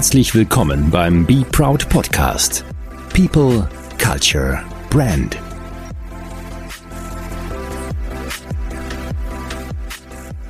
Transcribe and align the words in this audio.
Herzlich 0.00 0.34
willkommen 0.34 0.90
beim 0.90 1.26
Be 1.26 1.44
Proud 1.52 1.86
Podcast. 1.90 2.64
People, 3.14 3.68
Culture, 4.02 4.62
Brand. 4.88 5.36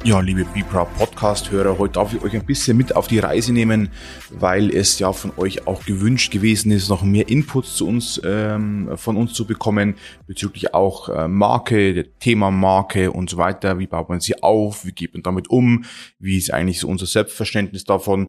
Ja, 0.05 0.21
liebe 0.21 0.45
Be 0.55 0.63
Proud 0.71 0.95
Podcast-Hörer, 0.97 1.79
heute 1.79 1.95
darf 1.95 2.15
ich 2.15 2.23
euch 2.23 2.35
ein 2.35 2.47
bisschen 2.47 2.77
mit 2.77 2.95
auf 2.95 3.09
die 3.09 3.19
Reise 3.19 3.53
nehmen, 3.53 3.89
weil 4.31 4.71
es 4.71 5.01
ja 5.01 5.13
von 5.13 5.33
euch 5.37 5.67
auch 5.67 5.85
gewünscht 5.85 6.31
gewesen 6.31 6.71
ist, 6.71 6.89
noch 6.89 7.03
mehr 7.03 7.29
Inputs 7.29 7.75
zu 7.75 7.89
uns, 7.89 8.21
ähm, 8.25 8.91
von 8.95 9.17
uns 9.17 9.35
zu 9.35 9.49
bekommen, 9.49 9.97
bezüglich 10.29 10.75
auch 10.75 11.09
äh, 11.09 11.27
Marke, 11.27 12.07
Thema 12.21 12.53
Marke 12.53 13.11
und 13.11 13.29
so 13.29 13.37
weiter. 13.37 13.81
Wie 13.81 13.89
baut 13.89 14.11
man 14.11 14.21
sie 14.21 14.45
auf? 14.45 14.85
Wie 14.87 14.93
geht 14.93 15.13
man 15.13 15.25
damit 15.25 15.51
um? 15.51 15.87
Wie 16.21 16.39
ist 16.39 16.55
eigentlich 16.55 16.79
so 16.79 16.87
unser 16.87 17.07
Selbstverständnis 17.07 17.83
davon? 17.83 18.29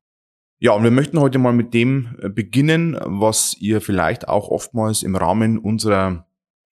Ja, 0.63 0.73
und 0.73 0.83
wir 0.83 0.91
möchten 0.91 1.19
heute 1.19 1.39
mal 1.39 1.53
mit 1.53 1.73
dem 1.73 2.15
äh, 2.21 2.29
beginnen, 2.29 2.95
was 3.03 3.57
ihr 3.59 3.81
vielleicht 3.81 4.27
auch 4.27 4.49
oftmals 4.49 5.01
im 5.01 5.15
Rahmen 5.15 5.57
unserer 5.57 6.27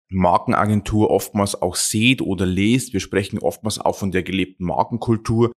Markenagentur 0.08 1.12
oftmals 1.12 1.62
auch 1.62 1.76
seht 1.76 2.22
oder 2.22 2.46
lest. 2.46 2.94
Wir 2.94 3.02
sprechen 3.02 3.40
oftmals 3.40 3.80
auch 3.80 3.98
von 3.98 4.14
der 4.14 4.24
gelebten 4.24 4.64
Markenkultur. 4.64 5.52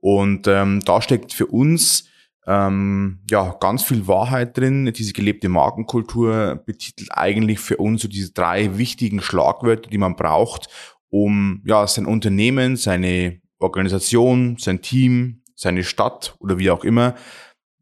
Und 0.00 0.46
ähm, 0.46 0.78
da 0.84 1.02
steckt 1.02 1.32
für 1.32 1.46
uns 1.46 2.08
ähm, 2.46 3.24
ja 3.28 3.56
ganz 3.58 3.82
viel 3.82 4.06
Wahrheit 4.06 4.56
drin. 4.56 4.92
Diese 4.94 5.12
gelebte 5.12 5.48
Markenkultur 5.48 6.62
betitelt 6.64 7.08
eigentlich 7.10 7.58
für 7.58 7.78
uns 7.78 8.02
so 8.02 8.06
diese 8.06 8.32
drei 8.32 8.78
wichtigen 8.78 9.20
Schlagwörter, 9.20 9.90
die 9.90 9.98
man 9.98 10.14
braucht, 10.14 10.68
um 11.10 11.62
ja 11.66 11.84
sein 11.88 12.06
Unternehmen, 12.06 12.76
seine 12.76 13.40
Organisation, 13.58 14.56
sein 14.60 14.82
Team, 14.82 15.42
seine 15.56 15.82
Stadt 15.82 16.36
oder 16.38 16.60
wie 16.60 16.70
auch 16.70 16.84
immer 16.84 17.16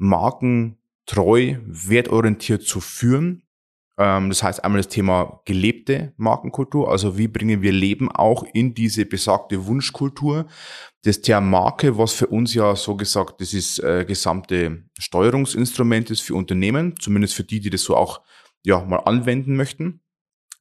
markentreu, 0.01 1.59
wertorientiert 1.67 2.62
zu 2.62 2.81
führen 2.81 3.43
ähm, 4.01 4.31
das 4.31 4.43
heißt 4.43 4.65
einmal 4.65 4.79
das 4.79 4.89
Thema 4.89 5.43
gelebte 5.45 6.15
Markenkultur, 6.17 6.91
also 6.91 7.19
wie 7.19 7.29
bringen 7.29 7.61
wir 7.61 7.70
Leben 7.70 8.11
auch 8.11 8.45
in 8.55 8.73
diese 8.73 9.05
besagte 9.05 9.67
Wunschkultur. 9.67 10.47
Das 11.03 11.21
Thema 11.21 11.43
Marke, 11.43 11.98
was 11.98 12.12
für 12.12 12.27
uns 12.28 12.55
ja 12.55 12.75
so 12.77 12.97
gesagt, 12.97 13.43
das 13.43 13.53
ist 13.53 13.78
äh, 13.81 14.06
gesamte 14.06 14.84
Steuerungsinstrument 14.98 16.11
ist 16.11 16.23
für 16.23 16.34
Unternehmen, 16.34 16.95
zumindest 16.98 17.34
für 17.34 17.45
die, 17.45 17.61
die 17.61 17.69
das 17.69 17.83
so 17.83 17.95
auch 17.95 18.23
ja 18.65 18.83
mal 18.83 19.01
anwenden 19.01 19.55
möchten. 19.55 20.00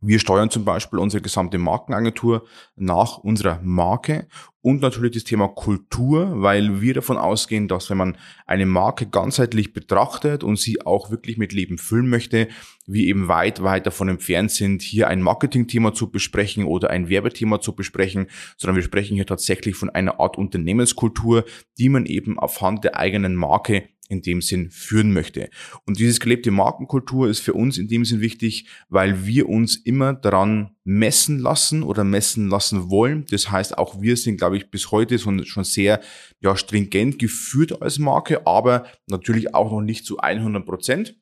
Wir 0.01 0.19
steuern 0.19 0.49
zum 0.49 0.63
Beispiel 0.63 0.97
unsere 0.97 1.21
gesamte 1.21 1.57
Markenagentur 1.57 2.47
nach 2.77 3.17
unserer 3.17 3.59
Marke 3.61 4.29
und 4.61 4.81
natürlich 4.81 5.11
das 5.11 5.25
Thema 5.25 5.49
Kultur, 5.49 6.41
weil 6.41 6.79
wir 6.79 6.93
davon 6.93 7.17
ausgehen, 7.17 7.67
dass 7.67 7.89
wenn 7.89 7.97
man 7.97 8.17
eine 8.45 8.65
Marke 8.65 9.07
ganzheitlich 9.07 9.73
betrachtet 9.73 10.41
und 10.45 10.57
sie 10.57 10.85
auch 10.85 11.11
wirklich 11.11 11.37
mit 11.37 11.51
Leben 11.51 11.77
füllen 11.77 12.07
möchte, 12.07 12.47
wir 12.87 13.03
eben 13.07 13.27
weit, 13.27 13.61
weit 13.61 13.87
davon 13.87 14.07
entfernt 14.07 14.51
sind, 14.51 14.81
hier 14.81 15.09
ein 15.09 15.21
Marketingthema 15.21 15.93
zu 15.93 16.09
besprechen 16.09 16.63
oder 16.63 16.89
ein 16.91 17.09
Werbethema 17.09 17.59
zu 17.59 17.75
besprechen, 17.75 18.27
sondern 18.55 18.77
wir 18.77 18.83
sprechen 18.83 19.15
hier 19.15 19.25
tatsächlich 19.25 19.75
von 19.75 19.89
einer 19.89 20.21
Art 20.21 20.37
Unternehmenskultur, 20.37 21.43
die 21.77 21.89
man 21.89 22.05
eben 22.05 22.39
auf 22.39 22.61
Hand 22.61 22.85
der 22.85 22.97
eigenen 22.97 23.35
Marke 23.35 23.89
in 24.09 24.21
dem 24.21 24.41
Sinn 24.41 24.71
führen 24.71 25.13
möchte. 25.13 25.49
Und 25.85 25.99
dieses 25.99 26.19
gelebte 26.19 26.51
Markenkultur 26.51 27.29
ist 27.29 27.39
für 27.39 27.53
uns 27.53 27.77
in 27.77 27.87
dem 27.87 28.03
Sinn 28.03 28.19
wichtig, 28.19 28.67
weil 28.89 29.25
wir 29.25 29.47
uns 29.47 29.77
immer 29.77 30.13
daran 30.13 30.71
messen 30.83 31.39
lassen 31.39 31.83
oder 31.83 32.03
messen 32.03 32.49
lassen 32.49 32.89
wollen. 32.89 33.25
Das 33.29 33.51
heißt, 33.51 33.77
auch 33.77 34.01
wir 34.01 34.17
sind, 34.17 34.37
glaube 34.37 34.57
ich, 34.57 34.71
bis 34.71 34.91
heute 34.91 35.19
schon 35.19 35.63
sehr 35.63 36.01
ja, 36.41 36.55
stringent 36.57 37.19
geführt 37.19 37.81
als 37.81 37.99
Marke, 37.99 38.45
aber 38.47 38.87
natürlich 39.07 39.53
auch 39.53 39.71
noch 39.71 39.81
nicht 39.81 40.05
zu 40.05 40.17
100 40.17 40.65
Prozent. 40.65 41.15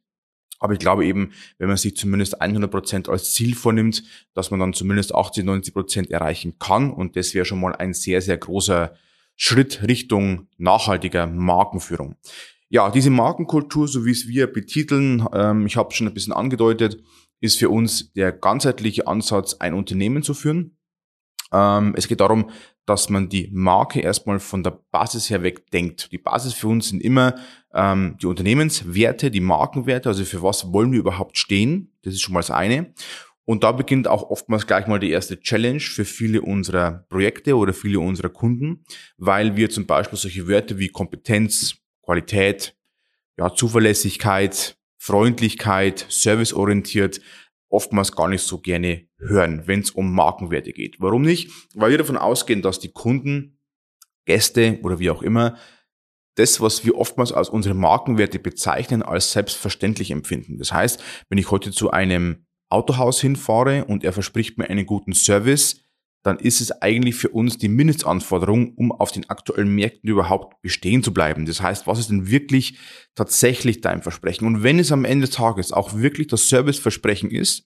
Aber 0.59 0.73
ich 0.73 0.79
glaube 0.79 1.05
eben, 1.05 1.33
wenn 1.59 1.67
man 1.67 1.77
sich 1.77 1.95
zumindest 1.95 2.41
100 2.41 2.71
Prozent 2.71 3.09
als 3.09 3.33
Ziel 3.33 3.53
vornimmt, 3.53 4.03
dass 4.33 4.49
man 4.49 4.59
dann 4.59 4.73
zumindest 4.73 5.13
80, 5.13 5.43
90 5.45 5.73
Prozent 5.73 6.09
erreichen 6.09 6.57
kann. 6.57 6.91
Und 6.91 7.15
das 7.15 7.33
wäre 7.33 7.45
schon 7.45 7.59
mal 7.59 7.75
ein 7.75 7.93
sehr, 7.93 8.21
sehr 8.21 8.37
großer 8.37 8.95
Schritt 9.35 9.83
Richtung 9.87 10.47
nachhaltiger 10.57 11.27
Markenführung. 11.27 12.15
Ja, 12.69 12.89
diese 12.91 13.09
Markenkultur, 13.09 13.87
so 13.87 14.05
wie 14.05 14.11
es 14.11 14.27
wir 14.27 14.51
betiteln, 14.51 15.25
ähm, 15.33 15.65
ich 15.65 15.77
habe 15.77 15.93
schon 15.93 16.07
ein 16.07 16.13
bisschen 16.13 16.33
angedeutet, 16.33 17.01
ist 17.39 17.57
für 17.57 17.69
uns 17.69 18.11
der 18.13 18.31
ganzheitliche 18.31 19.07
Ansatz, 19.07 19.55
ein 19.55 19.73
Unternehmen 19.73 20.21
zu 20.21 20.33
führen. 20.33 20.77
Ähm, 21.53 21.93
es 21.95 22.07
geht 22.07 22.19
darum, 22.19 22.49
dass 22.85 23.09
man 23.09 23.29
die 23.29 23.49
Marke 23.53 23.99
erstmal 23.99 24.39
von 24.39 24.63
der 24.63 24.79
Basis 24.91 25.29
her 25.29 25.43
weg 25.43 25.69
denkt. 25.71 26.11
Die 26.11 26.17
Basis 26.17 26.53
für 26.53 26.67
uns 26.67 26.89
sind 26.89 27.01
immer 27.01 27.35
ähm, 27.73 28.17
die 28.21 28.25
Unternehmenswerte, 28.25 29.31
die 29.31 29.41
Markenwerte, 29.41 30.09
also 30.09 30.25
für 30.25 30.41
was 30.41 30.71
wollen 30.73 30.91
wir 30.91 30.99
überhaupt 30.99 31.37
stehen. 31.37 31.93
Das 32.01 32.13
ist 32.13 32.21
schon 32.21 32.33
mal 32.33 32.39
das 32.39 32.51
eine. 32.51 32.93
Und 33.45 33.63
da 33.63 33.71
beginnt 33.71 34.09
auch 34.09 34.29
oftmals 34.29 34.67
gleich 34.67 34.87
mal 34.87 34.99
die 34.99 35.11
erste 35.11 35.39
Challenge 35.39 35.79
für 35.79 36.03
viele 36.03 36.41
unserer 36.41 37.05
Projekte 37.07 37.55
oder 37.55 37.73
viele 37.73 38.01
unserer 38.01 38.29
Kunden, 38.29 38.83
weil 39.17 39.55
wir 39.55 39.69
zum 39.69 39.85
Beispiel 39.85 40.19
solche 40.19 40.49
Wörter 40.49 40.79
wie 40.79 40.89
Kompetenz, 40.89 41.75
Qualität, 42.07 42.77
ja, 43.37 43.53
Zuverlässigkeit, 43.53 44.77
Freundlichkeit, 44.97 46.05
serviceorientiert 46.09 47.19
oftmals 47.69 48.13
gar 48.13 48.29
nicht 48.29 48.43
so 48.43 48.59
gerne 48.59 49.09
hören, 49.17 49.67
wenn 49.67 49.81
es 49.81 49.91
um 49.91 50.13
Markenwerte 50.13 50.71
geht. 50.71 51.01
Warum 51.01 51.23
nicht? 51.23 51.51
Weil 51.73 51.91
wir 51.91 51.97
davon 51.97 52.15
ausgehen, 52.15 52.61
dass 52.61 52.79
die 52.79 52.93
Kunden, 52.93 53.59
Gäste 54.25 54.79
oder 54.83 54.99
wie 54.99 55.09
auch 55.09 55.21
immer, 55.21 55.57
das, 56.35 56.61
was 56.61 56.85
wir 56.85 56.95
oftmals 56.95 57.33
als 57.33 57.49
unsere 57.49 57.75
Markenwerte 57.75 58.39
bezeichnen, 58.39 59.03
als 59.03 59.33
selbstverständlich 59.33 60.11
empfinden. 60.11 60.57
Das 60.59 60.71
heißt, 60.71 61.03
wenn 61.27 61.37
ich 61.37 61.51
heute 61.51 61.71
zu 61.71 61.91
einem 61.91 62.45
Autohaus 62.69 63.19
hinfahre 63.19 63.83
und 63.83 64.05
er 64.05 64.13
verspricht 64.13 64.57
mir 64.57 64.69
einen 64.69 64.85
guten 64.85 65.13
Service, 65.13 65.81
dann 66.23 66.39
ist 66.39 66.59
es 66.61 66.71
eigentlich 66.81 67.15
für 67.15 67.29
uns 67.29 67.57
die 67.57 67.69
Mindestanforderung, 67.69 68.73
um 68.75 68.91
auf 68.91 69.11
den 69.11 69.29
aktuellen 69.29 69.73
Märkten 69.73 70.09
überhaupt 70.09 70.61
bestehen 70.61 71.03
zu 71.03 71.13
bleiben. 71.13 71.45
Das 71.45 71.61
heißt, 71.61 71.87
was 71.87 71.99
ist 71.99 72.09
denn 72.09 72.29
wirklich 72.29 72.77
tatsächlich 73.15 73.81
dein 73.81 74.01
Versprechen? 74.01 74.45
Und 74.45 74.63
wenn 74.63 74.79
es 74.79 74.91
am 74.91 75.05
Ende 75.05 75.27
des 75.27 75.35
Tages 75.35 75.71
auch 75.71 75.93
wirklich 75.93 76.27
das 76.27 76.49
Serviceversprechen 76.49 77.31
ist, 77.31 77.65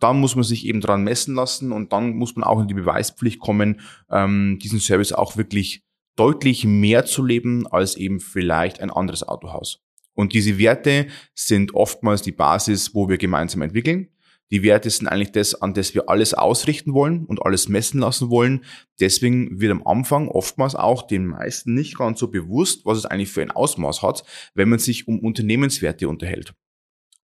dann 0.00 0.18
muss 0.18 0.34
man 0.34 0.44
sich 0.44 0.66
eben 0.66 0.80
dran 0.80 1.04
messen 1.04 1.34
lassen 1.34 1.72
und 1.72 1.92
dann 1.92 2.16
muss 2.16 2.34
man 2.34 2.44
auch 2.44 2.60
in 2.60 2.68
die 2.68 2.74
Beweispflicht 2.74 3.38
kommen, 3.38 3.80
ähm, 4.10 4.58
diesen 4.60 4.80
Service 4.80 5.12
auch 5.12 5.36
wirklich 5.36 5.84
deutlich 6.16 6.64
mehr 6.64 7.04
zu 7.04 7.24
leben 7.24 7.66
als 7.66 7.96
eben 7.96 8.20
vielleicht 8.20 8.80
ein 8.80 8.90
anderes 8.90 9.22
Autohaus. 9.22 9.80
Und 10.14 10.34
diese 10.34 10.58
Werte 10.58 11.06
sind 11.34 11.74
oftmals 11.74 12.22
die 12.22 12.32
Basis, 12.32 12.94
wo 12.94 13.08
wir 13.08 13.16
gemeinsam 13.16 13.62
entwickeln. 13.62 14.08
Die 14.52 14.62
Werte 14.64 14.90
sind 14.90 15.06
eigentlich 15.06 15.32
das, 15.32 15.54
an 15.54 15.74
das 15.74 15.94
wir 15.94 16.08
alles 16.08 16.34
ausrichten 16.34 16.92
wollen 16.92 17.24
und 17.24 17.44
alles 17.44 17.68
messen 17.68 18.00
lassen 18.00 18.30
wollen. 18.30 18.64
Deswegen 18.98 19.60
wird 19.60 19.70
am 19.70 19.86
Anfang 19.86 20.28
oftmals 20.28 20.74
auch 20.74 21.06
den 21.06 21.26
meisten 21.26 21.74
nicht 21.74 21.96
ganz 21.96 22.18
so 22.18 22.28
bewusst, 22.28 22.84
was 22.84 22.98
es 22.98 23.06
eigentlich 23.06 23.30
für 23.30 23.42
ein 23.42 23.52
Ausmaß 23.52 24.02
hat, 24.02 24.24
wenn 24.54 24.68
man 24.68 24.80
sich 24.80 25.06
um 25.06 25.20
Unternehmenswerte 25.20 26.08
unterhält. 26.08 26.54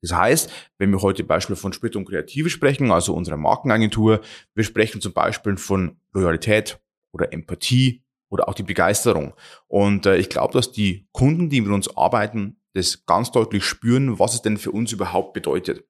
Das 0.02 0.12
heißt, 0.12 0.52
wenn 0.78 0.90
wir 0.90 1.02
heute 1.02 1.24
Beispiel 1.24 1.56
von 1.56 1.72
Sprit 1.72 1.96
und 1.96 2.04
Kreative 2.04 2.48
sprechen, 2.48 2.92
also 2.92 3.14
unserer 3.14 3.36
Markenagentur, 3.36 4.20
wir 4.54 4.64
sprechen 4.64 5.00
zum 5.00 5.12
Beispiel 5.12 5.56
von 5.56 5.96
Loyalität 6.12 6.78
oder 7.12 7.32
Empathie 7.32 8.04
oder 8.28 8.48
auch 8.48 8.54
die 8.54 8.62
Begeisterung. 8.62 9.34
Und 9.66 10.06
äh, 10.06 10.16
ich 10.16 10.28
glaube, 10.28 10.52
dass 10.52 10.70
die 10.70 11.08
Kunden, 11.12 11.48
die 11.48 11.60
mit 11.60 11.72
uns 11.72 11.96
arbeiten, 11.96 12.60
das 12.76 13.06
ganz 13.06 13.32
deutlich 13.32 13.64
spüren, 13.64 14.18
was 14.18 14.34
es 14.34 14.42
denn 14.42 14.58
für 14.58 14.70
uns 14.70 14.92
überhaupt 14.92 15.32
bedeutet. 15.32 15.84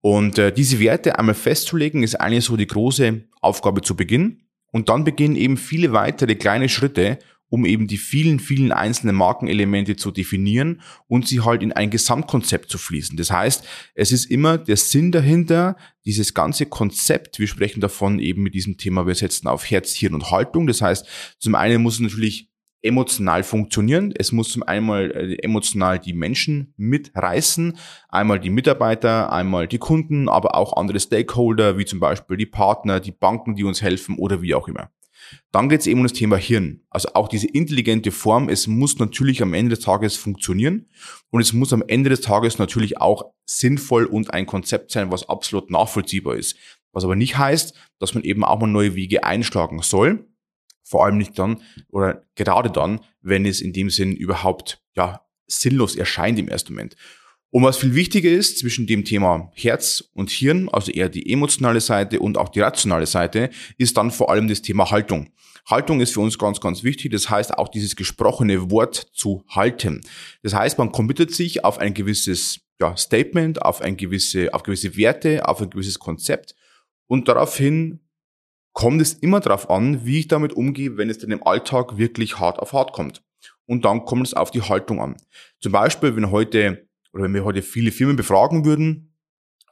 Und 0.00 0.38
äh, 0.38 0.52
diese 0.52 0.78
Werte 0.80 1.18
einmal 1.18 1.34
festzulegen, 1.34 2.02
ist 2.02 2.20
eigentlich 2.20 2.44
so 2.44 2.56
die 2.56 2.66
große 2.66 3.24
Aufgabe 3.40 3.82
zu 3.82 3.96
Beginn. 3.96 4.42
Und 4.72 4.88
dann 4.88 5.04
beginnen 5.04 5.36
eben 5.36 5.56
viele 5.56 5.92
weitere 5.92 6.34
kleine 6.34 6.68
Schritte, 6.68 7.18
um 7.52 7.66
eben 7.66 7.86
die 7.86 7.98
vielen, 7.98 8.40
vielen 8.40 8.72
einzelnen 8.72 9.14
Markenelemente 9.14 9.94
zu 9.96 10.10
definieren 10.10 10.80
und 11.06 11.28
sie 11.28 11.42
halt 11.42 11.62
in 11.62 11.70
ein 11.70 11.90
Gesamtkonzept 11.90 12.70
zu 12.70 12.78
fließen. 12.78 13.18
Das 13.18 13.30
heißt, 13.30 13.66
es 13.94 14.10
ist 14.10 14.30
immer 14.30 14.56
der 14.56 14.78
Sinn 14.78 15.12
dahinter, 15.12 15.76
dieses 16.06 16.32
ganze 16.32 16.64
Konzept, 16.64 17.38
wir 17.38 17.46
sprechen 17.46 17.82
davon 17.82 18.20
eben 18.20 18.42
mit 18.42 18.54
diesem 18.54 18.78
Thema, 18.78 19.06
wir 19.06 19.14
setzen 19.14 19.48
auf 19.48 19.70
Herz, 19.70 19.92
Hirn 19.92 20.14
und 20.14 20.30
Haltung. 20.30 20.66
Das 20.66 20.80
heißt, 20.80 21.06
zum 21.38 21.54
einen 21.54 21.82
muss 21.82 21.94
es 21.96 22.00
natürlich 22.00 22.51
emotional 22.82 23.42
funktionieren. 23.42 24.12
Es 24.16 24.32
muss 24.32 24.50
zum 24.50 24.62
einmal 24.62 25.10
äh, 25.10 25.34
emotional 25.42 25.98
die 25.98 26.12
Menschen 26.12 26.74
mitreißen, 26.76 27.78
einmal 28.08 28.40
die 28.40 28.50
Mitarbeiter, 28.50 29.32
einmal 29.32 29.68
die 29.68 29.78
Kunden, 29.78 30.28
aber 30.28 30.54
auch 30.56 30.76
andere 30.76 31.00
Stakeholder, 31.00 31.78
wie 31.78 31.84
zum 31.84 32.00
Beispiel 32.00 32.36
die 32.36 32.46
Partner, 32.46 33.00
die 33.00 33.12
Banken, 33.12 33.54
die 33.54 33.64
uns 33.64 33.82
helfen 33.82 34.18
oder 34.18 34.42
wie 34.42 34.54
auch 34.54 34.68
immer. 34.68 34.90
Dann 35.50 35.68
geht 35.68 35.80
es 35.80 35.86
eben 35.86 36.00
um 36.00 36.04
das 36.04 36.12
Thema 36.12 36.36
Hirn. 36.36 36.80
Also 36.90 37.10
auch 37.14 37.28
diese 37.28 37.46
intelligente 37.46 38.10
Form, 38.10 38.48
es 38.48 38.66
muss 38.66 38.98
natürlich 38.98 39.42
am 39.42 39.54
Ende 39.54 39.76
des 39.76 39.84
Tages 39.84 40.16
funktionieren 40.16 40.88
und 41.30 41.40
es 41.40 41.52
muss 41.52 41.72
am 41.72 41.84
Ende 41.86 42.10
des 42.10 42.20
Tages 42.20 42.58
natürlich 42.58 42.98
auch 43.00 43.32
sinnvoll 43.44 44.04
und 44.06 44.32
ein 44.32 44.46
Konzept 44.46 44.90
sein, 44.90 45.12
was 45.12 45.28
absolut 45.28 45.70
nachvollziehbar 45.70 46.36
ist. 46.36 46.56
Was 46.92 47.04
aber 47.04 47.16
nicht 47.16 47.38
heißt, 47.38 47.74
dass 47.98 48.14
man 48.14 48.24
eben 48.24 48.44
auch 48.44 48.58
mal 48.58 48.66
neue 48.66 48.94
Wege 48.94 49.24
einschlagen 49.24 49.80
soll, 49.82 50.26
vor 50.92 51.06
allem 51.06 51.16
nicht 51.16 51.38
dann 51.38 51.60
oder 51.88 52.24
gerade 52.36 52.70
dann, 52.70 53.00
wenn 53.22 53.46
es 53.46 53.60
in 53.62 53.72
dem 53.72 53.88
Sinn 53.88 54.12
überhaupt 54.12 54.82
ja 54.94 55.22
sinnlos 55.46 55.96
erscheint 55.96 56.38
im 56.38 56.48
ersten 56.48 56.74
Moment. 56.74 56.96
Und 57.50 57.64
was 57.64 57.78
viel 57.78 57.94
wichtiger 57.94 58.30
ist 58.30 58.58
zwischen 58.58 58.86
dem 58.86 59.04
Thema 59.04 59.50
Herz 59.54 60.04
und 60.14 60.30
Hirn, 60.30 60.68
also 60.70 60.92
eher 60.92 61.08
die 61.08 61.30
emotionale 61.30 61.80
Seite 61.80 62.20
und 62.20 62.38
auch 62.38 62.50
die 62.50 62.60
rationale 62.60 63.06
Seite, 63.06 63.50
ist 63.76 63.96
dann 63.96 64.10
vor 64.10 64.30
allem 64.30 64.48
das 64.48 64.62
Thema 64.62 64.90
Haltung. 64.90 65.30
Haltung 65.66 66.00
ist 66.00 66.14
für 66.14 66.20
uns 66.20 66.38
ganz, 66.38 66.60
ganz 66.60 66.82
wichtig. 66.82 67.12
Das 67.12 67.30
heißt, 67.30 67.56
auch 67.58 67.68
dieses 67.68 67.96
gesprochene 67.96 68.70
Wort 68.70 68.96
zu 69.12 69.44
halten. 69.48 70.02
Das 70.42 70.54
heißt, 70.54 70.78
man 70.78 70.92
committet 70.92 71.34
sich 71.34 71.64
auf 71.64 71.78
ein 71.78 71.94
gewisses 71.94 72.60
ja, 72.80 72.96
Statement, 72.96 73.62
auf 73.62 73.80
ein 73.80 73.96
gewisse, 73.96 74.52
auf 74.52 74.62
gewisse 74.62 74.96
Werte, 74.96 75.46
auf 75.46 75.60
ein 75.60 75.70
gewisses 75.70 75.98
Konzept. 75.98 76.54
Und 77.06 77.28
daraufhin 77.28 78.00
kommt 78.72 79.00
es 79.02 79.14
immer 79.14 79.40
darauf 79.40 79.70
an, 79.70 80.04
wie 80.04 80.20
ich 80.20 80.28
damit 80.28 80.52
umgehe, 80.52 80.96
wenn 80.96 81.10
es 81.10 81.18
dann 81.18 81.30
im 81.30 81.46
Alltag 81.46 81.98
wirklich 81.98 82.38
hart 82.38 82.58
auf 82.58 82.72
hart 82.72 82.92
kommt. 82.92 83.22
Und 83.66 83.84
dann 83.84 84.04
kommt 84.04 84.26
es 84.26 84.34
auf 84.34 84.50
die 84.50 84.62
Haltung 84.62 85.00
an. 85.00 85.16
Zum 85.60 85.72
Beispiel, 85.72 86.16
wenn 86.16 86.30
heute 86.30 86.88
oder 87.12 87.24
wenn 87.24 87.34
wir 87.34 87.44
heute 87.44 87.62
viele 87.62 87.92
Firmen 87.92 88.16
befragen 88.16 88.64
würden, 88.64 89.14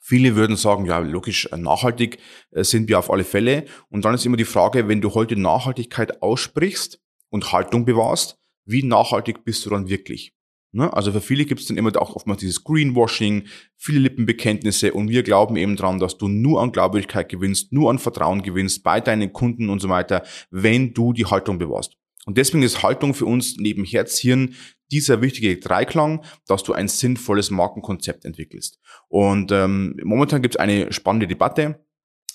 viele 0.00 0.36
würden 0.36 0.56
sagen, 0.56 0.86
ja, 0.86 0.98
logisch, 0.98 1.46
äh, 1.46 1.56
nachhaltig 1.56 2.18
äh, 2.50 2.64
sind 2.64 2.88
wir 2.88 2.98
auf 2.98 3.10
alle 3.10 3.24
Fälle. 3.24 3.64
Und 3.88 4.04
dann 4.04 4.14
ist 4.14 4.26
immer 4.26 4.36
die 4.36 4.44
Frage, 4.44 4.88
wenn 4.88 5.00
du 5.00 5.14
heute 5.14 5.36
Nachhaltigkeit 5.36 6.22
aussprichst 6.22 7.00
und 7.30 7.52
Haltung 7.52 7.84
bewahrst, 7.84 8.38
wie 8.64 8.82
nachhaltig 8.82 9.44
bist 9.44 9.64
du 9.64 9.70
dann 9.70 9.88
wirklich? 9.88 10.34
Ne? 10.72 10.92
Also 10.92 11.12
für 11.12 11.20
viele 11.20 11.44
gibt 11.44 11.60
es 11.60 11.66
dann 11.66 11.76
immer 11.76 11.90
auch 12.00 12.14
oftmals 12.14 12.40
dieses 12.40 12.62
Greenwashing, 12.62 13.44
viele 13.76 13.98
Lippenbekenntnisse 14.00 14.92
und 14.92 15.08
wir 15.08 15.22
glauben 15.22 15.56
eben 15.56 15.76
dran, 15.76 15.98
dass 15.98 16.16
du 16.16 16.28
nur 16.28 16.62
an 16.62 16.72
Glaubwürdigkeit 16.72 17.28
gewinnst, 17.28 17.72
nur 17.72 17.90
an 17.90 17.98
Vertrauen 17.98 18.42
gewinnst 18.42 18.82
bei 18.82 19.00
deinen 19.00 19.32
Kunden 19.32 19.68
und 19.68 19.80
so 19.80 19.88
weiter, 19.88 20.22
wenn 20.50 20.94
du 20.94 21.12
die 21.12 21.26
Haltung 21.26 21.58
bewahrst. 21.58 21.96
Und 22.26 22.38
deswegen 22.38 22.62
ist 22.62 22.82
Haltung 22.82 23.14
für 23.14 23.26
uns 23.26 23.56
neben 23.56 23.84
Herz, 23.84 24.18
Hirn 24.18 24.54
dieser 24.92 25.22
wichtige 25.22 25.56
Dreiklang, 25.58 26.22
dass 26.46 26.62
du 26.62 26.72
ein 26.72 26.88
sinnvolles 26.88 27.50
Markenkonzept 27.50 28.24
entwickelst. 28.24 28.78
Und 29.08 29.52
ähm, 29.52 29.96
momentan 30.02 30.42
gibt 30.42 30.56
es 30.56 30.60
eine 30.60 30.92
spannende 30.92 31.26
Debatte, 31.26 31.84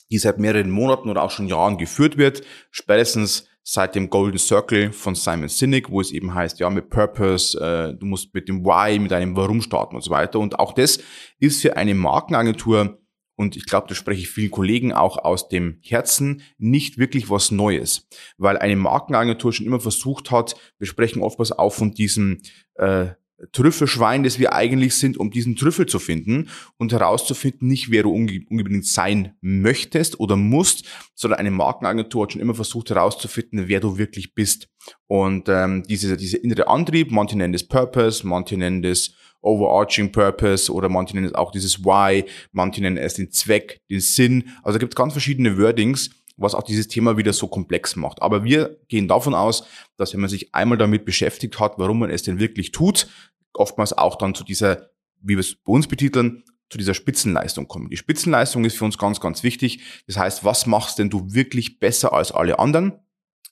die 0.10 0.18
seit 0.18 0.40
mehreren 0.40 0.72
Monaten 0.72 1.10
oder 1.10 1.24
auch 1.24 1.32
schon 1.32 1.48
Jahren 1.48 1.78
geführt 1.78 2.18
wird, 2.18 2.44
spätestens 2.72 3.48
seit 3.68 3.96
dem 3.96 4.12
Golden 4.12 4.38
Circle 4.38 4.94
von 4.94 5.16
Simon 5.16 5.50
Sinek, 5.50 5.90
wo 5.90 6.00
es 6.00 6.12
eben 6.12 6.36
heißt, 6.36 6.60
ja, 6.60 6.70
mit 6.70 6.90
Purpose, 6.90 7.60
äh, 7.60 7.98
du 7.98 8.06
musst 8.06 8.32
mit 8.34 8.48
dem 8.48 8.64
Why, 8.64 9.00
mit 9.00 9.12
einem 9.12 9.36
Warum 9.36 9.62
starten 9.62 9.96
und 9.96 10.04
so 10.04 10.12
weiter. 10.12 10.40
Und 10.40 10.60
auch 10.60 10.72
das 10.72 11.00
ist 11.40 11.64
für 11.64 11.76
eine 11.76 11.96
Markenagentur 11.96 13.00
und 13.36 13.58
ich 13.58 13.66
glaube, 13.66 13.88
das 13.88 13.98
spreche 13.98 14.22
ich 14.22 14.30
vielen 14.30 14.52
Kollegen 14.52 14.94
auch 14.94 15.18
aus 15.18 15.50
dem 15.50 15.80
Herzen, 15.82 16.44
nicht 16.58 16.98
wirklich 17.00 17.30
was 17.30 17.52
Neues. 17.52 18.08
Weil 18.38 18.58
eine 18.58 18.76
Markenagentur 18.76 19.52
schon 19.52 19.66
immer 19.66 19.80
versucht 19.80 20.32
hat, 20.32 20.56
wir 20.78 20.88
sprechen 20.88 21.22
oftmals 21.22 21.52
auch 21.52 21.74
von 21.74 21.92
diesem 21.92 22.42
äh, 22.76 23.08
Trüffelschwein, 23.52 24.24
das 24.24 24.40
wir 24.40 24.54
eigentlich 24.54 24.96
sind, 24.96 25.18
um 25.18 25.30
diesen 25.30 25.56
Trüffel 25.56 25.86
zu 25.86 26.00
finden 26.00 26.50
und 26.78 26.94
herauszufinden, 26.94 27.68
nicht 27.68 27.92
wer 27.92 28.04
du 28.04 28.12
unbedingt 28.12 28.86
sein 28.86 29.34
möchtest 29.42 30.20
oder 30.20 30.38
musst, 30.38 30.86
sondern 31.16 31.40
eine 31.40 31.52
Markenagentur 31.52 32.24
hat 32.24 32.32
schon 32.32 32.42
immer 32.42 32.56
versucht 32.56 32.90
herauszufinden, 32.90 33.68
wer 33.68 33.82
du 33.82 33.98
wirklich 33.98 34.34
bist. 34.34 34.70
Und 35.08 35.50
ähm, 35.50 35.84
diese, 35.84 36.16
diese 36.16 36.38
innere 36.38 36.68
Antrieb, 36.68 37.12
manche 37.12 37.38
nennen 37.38 37.54
das 37.54 37.68
Purpose, 37.68 38.26
manche 38.26 38.58
nennen 38.58 38.82
das 38.82 39.12
overarching 39.42 40.12
Purpose 40.12 40.72
oder 40.72 40.90
manche 40.90 41.16
nennen 41.16 41.28
es 41.28 41.36
auch 41.36 41.52
dieses 41.52 41.84
Why, 41.84 42.26
manche 42.52 42.82
nennen 42.82 42.98
es 42.98 43.16
den 43.16 43.32
Zweck, 43.32 43.82
den 43.90 44.00
Sinn. 44.00 44.50
Also 44.64 44.78
da 44.78 44.80
gibt 44.80 44.94
es 44.94 44.98
ganz 44.98 45.14
verschiedene 45.14 45.58
Wordings, 45.58 46.10
was 46.38 46.56
auch 46.56 46.64
dieses 46.64 46.88
Thema 46.88 47.18
wieder 47.18 47.34
so 47.34 47.48
komplex 47.48 47.96
macht. 47.96 48.22
Aber 48.22 48.44
wir 48.44 48.78
gehen 48.88 49.08
davon 49.08 49.34
aus, 49.34 49.66
dass 49.98 50.14
wenn 50.14 50.22
man 50.22 50.30
sich 50.30 50.54
einmal 50.54 50.78
damit 50.78 51.06
beschäftigt 51.06 51.60
hat, 51.60 51.78
warum 51.78 52.00
man 52.00 52.10
es 52.10 52.24
denn 52.24 52.40
wirklich 52.40 52.72
tut, 52.72 53.08
oftmals 53.54 53.94
auch 53.94 54.18
dann 54.18 54.36
zu 54.36 54.44
dieser, 54.44 54.90
wie 55.22 55.36
wir 55.36 55.40
es 55.40 55.56
bei 55.56 55.72
uns 55.72 55.88
betiteln, 55.88 56.44
zu 56.70 56.78
dieser 56.78 56.94
Spitzenleistung 56.94 57.68
kommen. 57.68 57.90
Die 57.90 57.98
Spitzenleistung 57.98 58.66
ist 58.66 58.78
für 58.78 58.86
uns 58.86 58.98
ganz, 58.98 59.20
ganz 59.20 59.44
wichtig. 59.44 59.82
Das 60.08 60.18
heißt, 60.18 60.44
was 60.44 60.66
machst 60.66 61.00
denn 61.00 61.10
du 61.10 61.34
wirklich 61.34 61.80
besser 61.80 62.14
als 62.14 62.32
alle 62.32 62.60
anderen? 62.60 63.00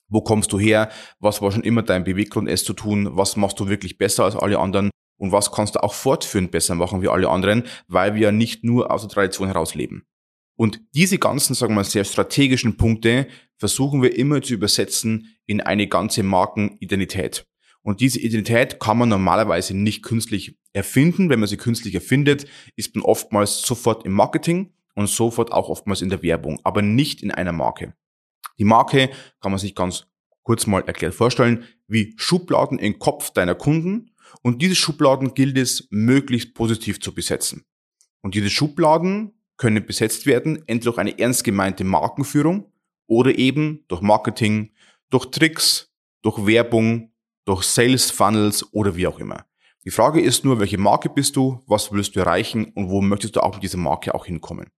Wo 0.08 0.20
kommst 0.20 0.52
du 0.52 0.58
her? 0.58 0.90
Was 1.20 1.40
war 1.40 1.50
schon 1.52 1.62
immer 1.62 1.82
dein 1.82 2.04
Beweggrund, 2.04 2.48
es 2.48 2.64
zu 2.64 2.72
tun? 2.72 3.16
Was 3.16 3.36
machst 3.36 3.58
du 3.60 3.68
wirklich 3.68 3.98
besser 3.98 4.24
als 4.24 4.36
alle 4.36 4.58
anderen? 4.58 4.90
Und 5.16 5.32
was 5.32 5.52
kannst 5.52 5.76
du 5.76 5.82
auch 5.82 5.94
fortführend 5.94 6.50
besser 6.50 6.74
machen 6.74 7.00
wie 7.00 7.08
alle 7.08 7.28
anderen, 7.28 7.64
weil 7.86 8.14
wir 8.14 8.22
ja 8.22 8.32
nicht 8.32 8.64
nur 8.64 8.90
aus 8.90 9.02
der 9.02 9.10
Tradition 9.10 9.46
heraus 9.46 9.74
leben. 9.74 10.04
Und 10.56 10.80
diese 10.94 11.18
ganzen, 11.18 11.54
sagen 11.54 11.72
wir 11.72 11.76
mal, 11.76 11.84
sehr 11.84 12.04
strategischen 12.04 12.76
Punkte 12.76 13.26
versuchen 13.56 14.02
wir 14.02 14.16
immer 14.16 14.40
zu 14.42 14.54
übersetzen 14.54 15.36
in 15.46 15.60
eine 15.60 15.88
ganze 15.88 16.22
Markenidentität. 16.22 17.46
Und 17.82 18.00
diese 18.00 18.20
Identität 18.20 18.80
kann 18.80 18.98
man 18.98 19.08
normalerweise 19.08 19.76
nicht 19.76 20.02
künstlich 20.02 20.58
erfinden. 20.72 21.28
Wenn 21.28 21.40
man 21.40 21.48
sie 21.48 21.56
künstlich 21.56 21.94
erfindet, 21.94 22.46
ist 22.76 22.94
man 22.94 23.04
oftmals 23.04 23.62
sofort 23.62 24.06
im 24.06 24.12
Marketing 24.12 24.72
und 24.94 25.08
sofort 25.08 25.52
auch 25.52 25.68
oftmals 25.68 26.02
in 26.02 26.08
der 26.08 26.22
Werbung, 26.22 26.60
aber 26.64 26.82
nicht 26.82 27.22
in 27.22 27.30
einer 27.30 27.52
Marke. 27.52 27.94
Die 28.58 28.64
Marke 28.64 29.10
kann 29.40 29.52
man 29.52 29.58
sich 29.58 29.74
ganz 29.74 30.06
kurz 30.42 30.66
mal 30.66 30.84
erklärt 30.86 31.14
vorstellen, 31.14 31.64
wie 31.88 32.14
Schubladen 32.16 32.78
im 32.78 32.98
Kopf 32.98 33.30
deiner 33.30 33.54
Kunden 33.54 34.12
und 34.42 34.62
diese 34.62 34.74
Schubladen 34.74 35.34
gilt 35.34 35.58
es 35.58 35.88
möglichst 35.90 36.54
positiv 36.54 37.00
zu 37.00 37.14
besetzen. 37.14 37.64
Und 38.22 38.34
diese 38.34 38.50
Schubladen 38.50 39.32
können 39.56 39.84
besetzt 39.86 40.26
werden, 40.26 40.56
entweder 40.66 40.92
durch 40.92 40.98
eine 40.98 41.18
ernst 41.18 41.44
gemeinte 41.44 41.84
Markenführung 41.84 42.72
oder 43.06 43.36
eben 43.38 43.84
durch 43.88 44.00
Marketing, 44.00 44.72
durch 45.10 45.26
Tricks, 45.26 45.92
durch 46.22 46.46
Werbung, 46.46 47.12
durch 47.44 47.64
Sales 47.64 48.10
Funnels 48.10 48.72
oder 48.72 48.96
wie 48.96 49.06
auch 49.06 49.18
immer. 49.18 49.46
Die 49.84 49.90
Frage 49.90 50.20
ist 50.20 50.44
nur, 50.44 50.60
welche 50.60 50.78
Marke 50.78 51.10
bist 51.10 51.36
du, 51.36 51.62
was 51.66 51.92
willst 51.92 52.16
du 52.16 52.20
erreichen 52.20 52.72
und 52.74 52.88
wo 52.88 53.02
möchtest 53.02 53.36
du 53.36 53.40
auch 53.40 53.54
mit 53.54 53.62
dieser 53.62 53.78
Marke 53.78 54.14
auch 54.14 54.24
hinkommen. 54.24 54.70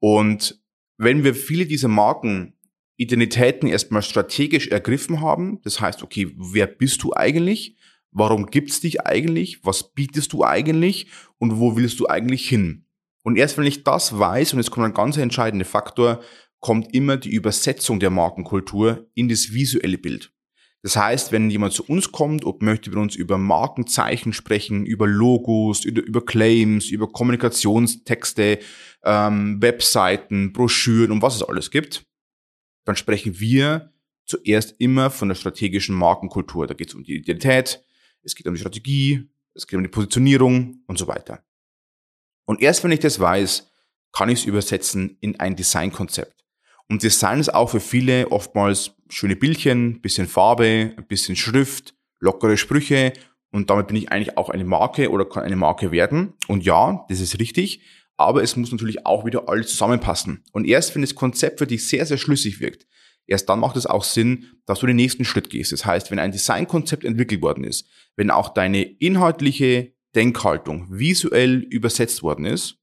Und 0.00 0.60
wenn 0.96 1.22
wir 1.22 1.34
viele 1.34 1.66
dieser 1.66 1.88
Marken 1.88 2.54
Identitäten 2.96 3.68
erstmal 3.68 4.02
strategisch 4.02 4.68
ergriffen 4.68 5.20
haben, 5.20 5.60
das 5.62 5.80
heißt, 5.80 6.02
okay, 6.02 6.32
wer 6.36 6.66
bist 6.66 7.02
du 7.02 7.12
eigentlich? 7.14 7.76
Warum 8.10 8.46
gibt's 8.46 8.80
dich 8.80 9.04
eigentlich? 9.04 9.64
Was 9.64 9.92
bietest 9.94 10.32
du 10.32 10.44
eigentlich? 10.44 11.08
Und 11.38 11.58
wo 11.58 11.76
willst 11.76 11.98
du 11.98 12.06
eigentlich 12.06 12.48
hin? 12.48 12.86
Und 13.24 13.36
erst 13.36 13.58
wenn 13.58 13.64
ich 13.64 13.82
das 13.82 14.16
weiß, 14.16 14.52
und 14.52 14.60
jetzt 14.60 14.70
kommt 14.70 14.86
ein 14.86 14.94
ganz 14.94 15.16
entscheidender 15.16 15.64
Faktor, 15.64 16.20
kommt 16.60 16.94
immer 16.94 17.16
die 17.16 17.32
Übersetzung 17.32 17.98
der 17.98 18.10
Markenkultur 18.10 19.10
in 19.14 19.28
das 19.28 19.52
visuelle 19.52 19.98
Bild. 19.98 20.30
Das 20.82 20.96
heißt, 20.96 21.32
wenn 21.32 21.48
jemand 21.48 21.72
zu 21.72 21.82
uns 21.84 22.12
kommt 22.12 22.44
und 22.44 22.60
möchte 22.60 22.90
mit 22.90 22.98
uns 22.98 23.16
über 23.16 23.38
Markenzeichen 23.38 24.34
sprechen, 24.34 24.84
über 24.84 25.06
Logos, 25.06 25.86
über, 25.86 26.22
Claims, 26.22 26.90
über 26.90 27.10
Kommunikationstexte, 27.10 28.58
ähm, 29.02 29.62
Webseiten, 29.62 30.52
Broschüren 30.52 31.10
und 31.10 31.22
was 31.22 31.36
es 31.36 31.42
alles 31.42 31.70
gibt, 31.70 32.04
dann 32.84 32.96
sprechen 32.96 33.40
wir 33.40 33.94
zuerst 34.26 34.74
immer 34.78 35.08
von 35.08 35.28
der 35.28 35.36
strategischen 35.36 35.96
Markenkultur. 35.96 36.66
Da 36.66 36.74
geht 36.74 36.88
es 36.88 36.94
um 36.94 37.02
die 37.02 37.16
Identität, 37.16 37.82
es 38.22 38.34
geht 38.34 38.46
um 38.46 38.52
die 38.52 38.60
Strategie, 38.60 39.30
es 39.54 39.66
geht 39.66 39.78
um 39.78 39.82
die 39.82 39.88
Positionierung 39.88 40.82
und 40.86 40.98
so 40.98 41.06
weiter. 41.06 41.42
Und 42.44 42.60
erst 42.60 42.84
wenn 42.84 42.92
ich 42.92 43.00
das 43.00 43.20
weiß, 43.20 43.70
kann 44.12 44.28
ich 44.28 44.40
es 44.40 44.44
übersetzen 44.44 45.16
in 45.20 45.40
ein 45.40 45.56
Designkonzept. 45.56 46.44
Und 46.88 47.02
Design 47.02 47.40
ist 47.40 47.52
auch 47.52 47.70
für 47.70 47.80
viele 47.80 48.30
oftmals 48.30 48.92
schöne 49.08 49.36
Bildchen, 49.36 50.00
bisschen 50.00 50.28
Farbe, 50.28 50.94
bisschen 51.08 51.36
Schrift, 51.36 51.94
lockere 52.20 52.56
Sprüche 52.56 53.12
und 53.50 53.70
damit 53.70 53.86
bin 53.86 53.96
ich 53.96 54.10
eigentlich 54.10 54.36
auch 54.36 54.50
eine 54.50 54.64
Marke 54.64 55.10
oder 55.10 55.24
kann 55.24 55.44
eine 55.44 55.56
Marke 55.56 55.92
werden. 55.92 56.34
Und 56.48 56.64
ja, 56.64 57.04
das 57.08 57.20
ist 57.20 57.38
richtig, 57.38 57.82
aber 58.16 58.42
es 58.42 58.56
muss 58.56 58.72
natürlich 58.72 59.06
auch 59.06 59.24
wieder 59.24 59.48
alles 59.48 59.68
zusammenpassen. 59.68 60.44
Und 60.52 60.66
erst 60.66 60.94
wenn 60.94 61.02
das 61.02 61.14
Konzept 61.14 61.58
für 61.58 61.66
dich 61.66 61.86
sehr, 61.86 62.04
sehr 62.04 62.18
schlüssig 62.18 62.60
wirkt, 62.60 62.86
erst 63.26 63.48
dann 63.48 63.60
macht 63.60 63.76
es 63.76 63.86
auch 63.86 64.04
Sinn, 64.04 64.46
dass 64.66 64.80
du 64.80 64.86
den 64.86 64.96
nächsten 64.96 65.24
Schritt 65.24 65.50
gehst. 65.50 65.72
Das 65.72 65.86
heißt, 65.86 66.10
wenn 66.10 66.18
ein 66.18 66.32
Designkonzept 66.32 67.04
entwickelt 67.04 67.42
worden 67.42 67.64
ist, 67.64 67.88
wenn 68.16 68.30
auch 68.30 68.50
deine 68.50 68.82
inhaltliche 68.82 69.93
Denkhaltung 70.14 70.86
visuell 70.90 71.58
übersetzt 71.70 72.22
worden 72.22 72.44
ist, 72.46 72.78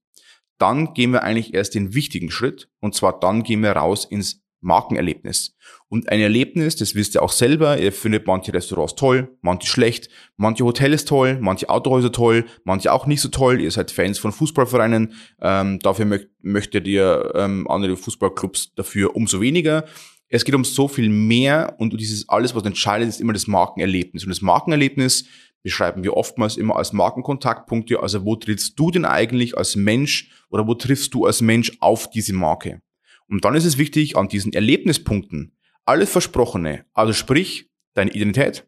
dann 0.58 0.94
gehen 0.94 1.12
wir 1.12 1.22
eigentlich 1.22 1.54
erst 1.54 1.74
den 1.74 1.94
wichtigen 1.94 2.30
Schritt 2.30 2.70
und 2.80 2.94
zwar 2.94 3.18
dann 3.18 3.42
gehen 3.42 3.62
wir 3.62 3.72
raus 3.72 4.04
ins 4.04 4.42
Markenerlebnis. 4.62 5.56
Und 5.88 6.08
ein 6.08 6.20
Erlebnis, 6.20 6.76
das 6.76 6.94
wisst 6.94 7.14
ihr 7.14 7.22
auch 7.22 7.32
selber, 7.32 7.78
ihr 7.78 7.92
findet 7.92 8.26
manche 8.26 8.54
Restaurants 8.54 8.94
toll, 8.94 9.36
manche 9.42 9.66
schlecht, 9.66 10.08
manche 10.36 10.64
Hotels 10.64 11.04
toll, 11.04 11.38
manche 11.40 11.68
Autohäuser 11.68 12.12
toll, 12.12 12.46
manche 12.64 12.92
auch 12.92 13.06
nicht 13.06 13.20
so 13.20 13.28
toll. 13.28 13.60
Ihr 13.60 13.70
seid 13.70 13.90
Fans 13.90 14.18
von 14.18 14.32
Fußballvereinen, 14.32 15.14
ähm, 15.40 15.80
dafür 15.80 16.06
mö 16.06 16.20
möchtet 16.40 16.86
ihr 16.86 17.32
ähm, 17.34 17.68
andere 17.68 17.96
Fußballclubs 17.96 18.74
dafür 18.74 19.14
umso 19.14 19.40
weniger. 19.40 19.84
Es 20.28 20.44
geht 20.44 20.54
um 20.54 20.64
so 20.64 20.88
viel 20.88 21.10
mehr 21.10 21.74
und 21.78 22.00
dieses 22.00 22.28
alles, 22.28 22.54
was 22.54 22.64
entscheidet, 22.64 23.08
ist 23.08 23.20
immer 23.20 23.34
das 23.34 23.46
Markenerlebnis. 23.46 24.24
Und 24.24 24.30
das 24.30 24.40
Markenerlebnis 24.40 25.26
beschreiben 25.62 26.04
wir 26.04 26.16
oftmals 26.16 26.56
immer 26.56 26.76
als 26.76 26.92
Markenkontaktpunkte. 26.92 28.00
Also 28.00 28.24
wo 28.24 28.36
trittst 28.36 28.78
du 28.78 28.90
denn 28.90 29.04
eigentlich 29.04 29.56
als 29.56 29.76
Mensch 29.76 30.30
oder 30.50 30.66
wo 30.66 30.74
triffst 30.74 31.14
du 31.14 31.26
als 31.26 31.40
Mensch 31.40 31.72
auf 31.80 32.10
diese 32.10 32.32
Marke? 32.32 32.82
Und 33.28 33.44
dann 33.44 33.54
ist 33.54 33.64
es 33.64 33.78
wichtig, 33.78 34.16
an 34.16 34.28
diesen 34.28 34.52
Erlebnispunkten 34.52 35.56
alles 35.84 36.10
Versprochene, 36.10 36.84
also 36.92 37.12
sprich 37.12 37.70
deine 37.94 38.12
Identität, 38.12 38.66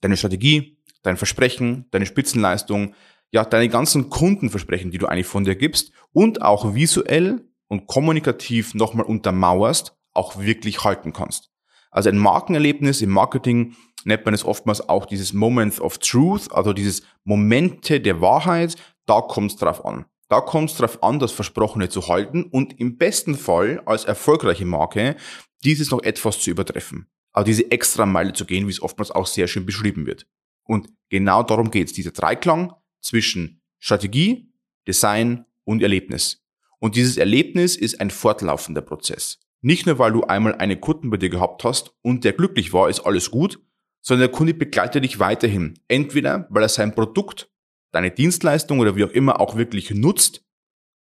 deine 0.00 0.16
Strategie, 0.16 0.78
dein 1.02 1.16
Versprechen, 1.16 1.86
deine 1.90 2.06
Spitzenleistung, 2.06 2.94
ja, 3.30 3.44
deine 3.44 3.68
ganzen 3.68 4.08
Kundenversprechen, 4.10 4.90
die 4.90 4.98
du 4.98 5.06
eigentlich 5.06 5.26
von 5.26 5.44
dir 5.44 5.54
gibst 5.54 5.92
und 6.12 6.42
auch 6.42 6.74
visuell 6.74 7.44
und 7.68 7.86
kommunikativ 7.86 8.74
nochmal 8.74 9.06
untermauerst, 9.06 9.96
auch 10.12 10.40
wirklich 10.40 10.82
halten 10.82 11.12
kannst. 11.12 11.50
Also 11.90 12.08
ein 12.08 12.18
Markenerlebnis 12.18 13.02
im 13.02 13.10
Marketing 13.10 13.74
nennt 14.04 14.24
man 14.24 14.34
es 14.34 14.44
oftmals 14.44 14.88
auch 14.88 15.06
dieses 15.06 15.32
Moments 15.32 15.80
of 15.80 15.98
Truth, 15.98 16.52
also 16.52 16.72
dieses 16.72 17.02
Momente 17.24 18.00
der 18.00 18.20
Wahrheit, 18.20 18.76
da 19.06 19.20
kommt 19.20 19.52
es 19.52 19.56
drauf 19.56 19.84
an. 19.84 20.06
Da 20.28 20.40
kommt 20.40 20.70
es 20.70 20.76
darauf 20.76 21.02
an, 21.02 21.18
das 21.18 21.32
Versprochene 21.32 21.88
zu 21.88 22.06
halten 22.06 22.44
und 22.44 22.78
im 22.78 22.96
besten 22.96 23.34
Fall 23.34 23.82
als 23.84 24.04
erfolgreiche 24.04 24.64
Marke 24.64 25.16
dieses 25.64 25.90
noch 25.90 26.02
etwas 26.02 26.38
zu 26.40 26.50
übertreffen. 26.50 27.08
Also 27.32 27.46
diese 27.46 27.70
extra 27.70 28.06
Meile 28.06 28.32
zu 28.32 28.44
gehen, 28.44 28.66
wie 28.66 28.70
es 28.70 28.82
oftmals 28.82 29.10
auch 29.10 29.26
sehr 29.26 29.48
schön 29.48 29.66
beschrieben 29.66 30.06
wird. 30.06 30.26
Und 30.64 30.88
genau 31.08 31.42
darum 31.42 31.70
geht 31.70 31.88
es, 31.88 31.92
dieser 31.92 32.12
Dreiklang 32.12 32.72
zwischen 33.00 33.60
Strategie, 33.80 34.52
Design 34.86 35.46
und 35.64 35.82
Erlebnis. 35.82 36.44
Und 36.78 36.96
dieses 36.96 37.16
Erlebnis 37.16 37.76
ist 37.76 38.00
ein 38.00 38.10
fortlaufender 38.10 38.82
Prozess. 38.82 39.40
Nicht 39.62 39.86
nur, 39.86 39.98
weil 39.98 40.12
du 40.12 40.22
einmal 40.22 40.54
einen 40.54 40.80
Kunden 40.80 41.10
bei 41.10 41.16
dir 41.16 41.28
gehabt 41.28 41.64
hast 41.64 41.92
und 42.02 42.24
der 42.24 42.32
glücklich 42.32 42.72
war, 42.72 42.88
ist 42.88 43.00
alles 43.00 43.30
gut, 43.30 43.60
sondern 44.00 44.28
der 44.28 44.36
Kunde 44.36 44.54
begleitet 44.54 45.04
dich 45.04 45.18
weiterhin. 45.18 45.78
Entweder, 45.88 46.46
weil 46.50 46.62
er 46.62 46.68
sein 46.68 46.94
Produkt 46.94 47.50
deine 47.92 48.10
Dienstleistung 48.10 48.78
oder 48.78 48.96
wie 48.96 49.04
auch 49.04 49.10
immer 49.10 49.40
auch 49.40 49.56
wirklich 49.56 49.90
nutzt 49.90 50.44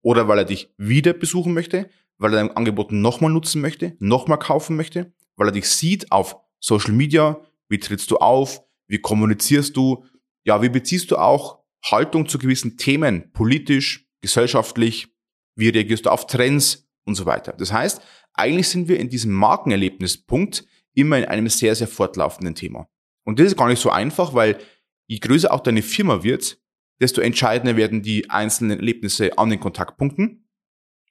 oder 0.03 0.29
weil 0.29 0.39
er 0.39 0.45
dich 0.45 0.73
wieder 0.77 1.13
besuchen 1.13 1.55
möchte, 1.55 1.89
weil 2.19 2.35
er 2.35 2.45
dein 2.45 2.57
Angebot 2.57 2.93
nochmal 2.93 3.31
nutzen 3.31 3.61
möchte, 3.61 3.97
nochmal 3.99 4.39
kaufen 4.39 4.77
möchte, 4.77 5.13
weil 5.37 5.49
er 5.49 5.53
dich 5.53 5.69
sieht 5.69 6.11
auf 6.13 6.37
Social 6.61 6.93
Media, 6.93 7.41
wie 7.69 7.79
trittst 7.79 8.11
du 8.11 8.17
auf, 8.19 8.63
wie 8.89 8.99
kommunizierst 8.99 9.77
du, 9.77 10.05
ja, 10.45 10.61
wie 10.63 10.69
beziehst 10.69 11.11
du 11.11 11.17
auch 11.17 11.61
Haltung 11.85 12.29
zu 12.29 12.39
gewissen 12.39 12.77
Themen, 12.77 13.33
politisch, 13.33 14.09
gesellschaftlich, 14.21 15.09
wie 15.57 15.69
reagierst 15.69 16.07
du 16.07 16.11
auf 16.11 16.27
Trends 16.27 16.89
und 17.05 17.15
so 17.15 17.27
weiter. 17.27 17.53
Das 17.53 17.73
heißt, 17.73 18.01
eigentlich 18.35 18.69
sind 18.69 18.89
wir 18.89 18.99
in 18.99 19.09
diesem 19.09 19.33
Markenerlebnispunkt 19.33 20.65
immer 20.95 21.19
in 21.19 21.25
einem 21.25 21.49
sehr, 21.49 21.75
sehr 21.75 21.89
fortlaufenden 21.89 22.55
Thema. 22.55 22.89
Und 23.25 23.39
das 23.39 23.47
ist 23.49 23.57
gar 23.57 23.69
nicht 23.69 23.81
so 23.81 23.91
einfach, 23.91 24.35
weil 24.35 24.59
je 25.07 25.19
größer 25.19 25.53
auch 25.53 25.61
deine 25.61 25.83
Firma 25.83 26.23
wird, 26.23 26.59
desto 27.01 27.21
entscheidender 27.21 27.77
werden 27.77 28.03
die 28.03 28.31
einzelnen 28.31 28.79
Erlebnisse 28.79 29.37
an 29.39 29.51
den 29.51 29.61
Kontaktpunkten. 29.61 30.49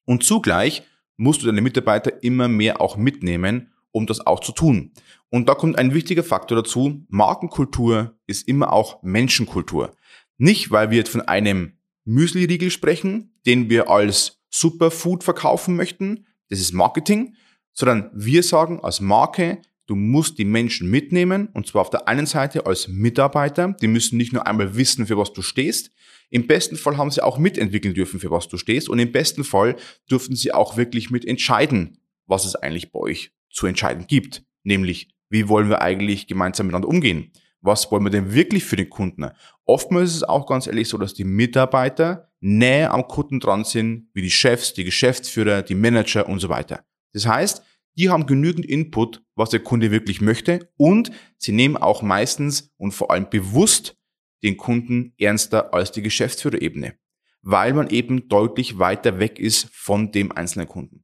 Und 0.06 0.24
zugleich 0.24 0.84
musst 1.18 1.42
du 1.42 1.46
deine 1.46 1.62
Mitarbeiter 1.62 2.24
immer 2.24 2.48
mehr 2.48 2.82
auch 2.82 2.98
mitnehmen, 2.98 3.72
um 3.92 4.08
das 4.08 4.26
auch 4.26 4.40
zu 4.40 4.52
tun. 4.54 4.94
Und 5.30 5.48
da 5.48 5.54
kommt 5.54 5.78
ein 5.78 5.94
wichtiger 5.94 6.24
Faktor 6.24 6.58
dazu. 6.58 7.06
Markenkultur 7.10 8.18
ist 8.28 8.48
immer 8.48 8.74
auch 8.74 9.04
Menschenkultur. 9.04 9.96
Nicht, 10.38 10.72
weil 10.72 10.90
wir 10.90 10.98
jetzt 10.98 11.12
von 11.12 11.22
einem 11.22 11.78
Müsli-Riegel 12.06 12.72
sprechen, 12.72 13.34
den 13.46 13.70
wir 13.70 13.90
als 13.90 14.42
Superfood 14.50 15.24
verkaufen 15.24 15.76
möchten. 15.76 16.26
Das 16.50 16.60
ist 16.60 16.74
Marketing. 16.74 17.36
Sondern 17.74 18.12
wir 18.14 18.44
sagen 18.44 18.80
als 18.82 19.00
Marke, 19.00 19.62
Du 19.92 19.98
musst 19.98 20.38
die 20.38 20.46
Menschen 20.46 20.90
mitnehmen 20.90 21.50
und 21.52 21.68
zwar 21.68 21.82
auf 21.82 21.90
der 21.90 22.08
einen 22.08 22.26
Seite 22.26 22.66
als 22.66 22.88
Mitarbeiter. 22.88 23.76
Die 23.82 23.90
müssen 23.90 24.16
nicht 24.16 24.32
nur 24.32 24.48
einmal 24.48 24.78
wissen, 24.78 25.06
für 25.06 25.18
was 25.18 25.34
du 25.34 25.42
stehst. 25.42 25.92
Im 26.30 26.48
besten 26.48 26.78
Fall 26.78 26.96
haben 26.96 27.12
sie 27.12 27.22
auch 27.22 27.38
mitentwickeln 27.38 27.94
dürfen, 27.94 28.22
für 28.22 28.32
was 28.32 28.48
du 28.48 28.56
stehst. 28.56 28.88
Und 28.88 29.00
im 29.00 29.12
besten 29.12 29.44
Fall 29.44 29.76
dürfen 30.10 30.34
sie 30.34 30.54
auch 30.54 30.78
wirklich 30.78 31.12
mitentscheiden, 31.12 31.98
was 32.26 32.46
es 32.46 32.56
eigentlich 32.56 32.94
bei 32.94 33.00
euch 33.00 33.34
zu 33.50 33.68
entscheiden 33.68 34.08
gibt. 34.08 34.46
Nämlich, 34.64 35.10
wie 35.30 35.50
wollen 35.50 35.68
wir 35.68 35.82
eigentlich 35.82 36.26
gemeinsam 36.26 36.68
miteinander 36.68 36.88
umgehen? 36.88 37.34
Was 37.60 37.92
wollen 37.92 38.06
wir 38.06 38.12
denn 38.12 38.34
wirklich 38.34 38.64
für 38.64 38.78
den 38.78 38.90
Kunden? 38.90 39.30
Oftmals 39.66 40.12
ist 40.12 40.16
es 40.16 40.24
auch 40.24 40.48
ganz 40.48 40.68
ehrlich 40.68 40.88
so, 40.88 40.98
dass 40.98 41.14
die 41.14 41.26
Mitarbeiter 41.26 42.32
näher 42.40 42.94
am 42.94 43.10
Kunden 43.10 43.42
dran 43.42 43.66
sind, 43.66 44.08
wie 44.14 44.22
die 44.22 44.32
Chefs, 44.32 44.74
die 44.74 44.86
Geschäftsführer, 44.86 45.64
die 45.64 45.76
Manager 45.76 46.30
und 46.30 46.40
so 46.40 46.48
weiter. 46.48 46.86
Das 47.12 47.28
heißt, 47.28 47.62
die 47.98 48.10
haben 48.10 48.26
genügend 48.26 48.66
Input, 48.66 49.22
was 49.36 49.50
der 49.50 49.60
Kunde 49.60 49.92
wirklich 49.92 50.22
möchte 50.22 50.72
und 50.78 51.12
sie 51.38 51.52
nehmen 51.52 51.78
auch 51.78 52.02
meistens 52.02 52.72
und 52.78 52.94
vor 52.94 53.12
allem 53.12 53.30
bewusst 53.30 53.98
den 54.44 54.58
Kunden 54.58 55.14
ernster 55.18 55.74
als 55.74 55.92
die 55.92 56.02
Geschäftsführerebene, 56.02 56.96
weil 57.42 57.74
man 57.74 57.90
eben 57.90 58.28
deutlich 58.28 58.80
weiter 58.80 59.20
weg 59.20 59.40
ist 59.40 59.68
von 59.72 60.12
dem 60.12 60.32
einzelnen 60.32 60.68
Kunden. 60.68 61.04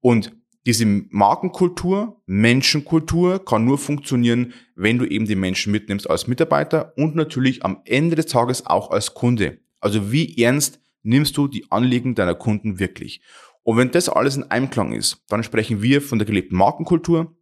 Und 0.00 0.36
diese 0.64 0.86
Markenkultur, 0.86 2.22
Menschenkultur 2.26 3.44
kann 3.44 3.64
nur 3.64 3.78
funktionieren, 3.78 4.52
wenn 4.76 4.98
du 4.98 5.04
eben 5.04 5.26
die 5.26 5.34
Menschen 5.34 5.72
mitnimmst 5.72 6.08
als 6.08 6.28
Mitarbeiter 6.28 6.92
und 6.96 7.16
natürlich 7.16 7.64
am 7.64 7.80
Ende 7.84 8.14
des 8.14 8.26
Tages 8.26 8.64
auch 8.64 8.90
als 8.90 9.14
Kunde. 9.14 9.58
Also 9.80 10.12
wie 10.12 10.40
ernst 10.40 10.80
nimmst 11.02 11.36
du 11.36 11.48
die 11.48 11.66
Anliegen 11.70 12.14
deiner 12.14 12.36
Kunden 12.36 12.78
wirklich? 12.78 13.22
Und 13.62 13.76
wenn 13.76 13.90
das 13.90 14.08
alles 14.08 14.36
in 14.36 14.50
Einklang 14.50 14.92
ist, 14.92 15.22
dann 15.28 15.44
sprechen 15.44 15.82
wir 15.82 16.02
von 16.02 16.18
der 16.18 16.26
gelebten 16.26 16.56
Markenkultur. 16.56 17.36